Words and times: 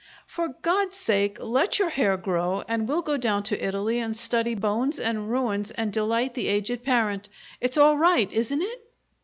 For 0.25 0.47
God's 0.63 0.95
sake, 0.97 1.37
let 1.39 1.77
your 1.77 1.89
hair 1.89 2.17
grow, 2.17 2.63
and 2.67 2.87
we'll 2.89 3.03
go 3.03 3.17
down 3.17 3.43
to 3.43 3.63
Italy 3.63 3.99
and 3.99 4.17
study 4.17 4.55
bones 4.55 4.97
and 4.99 5.29
ruins 5.29 5.69
and 5.69 5.93
delight 5.93 6.33
the 6.33 6.47
aged 6.47 6.81
parent! 6.83 7.29
It's 7.59 7.77
all 7.77 7.97
right, 7.99 8.33
isn't 8.33 8.63
it?" 8.63 8.81